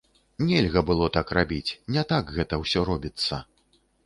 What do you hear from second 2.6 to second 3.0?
ўсё